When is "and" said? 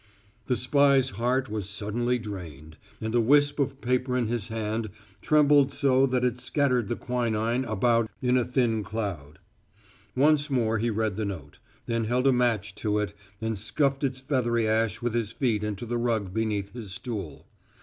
2.99-3.13, 13.39-13.59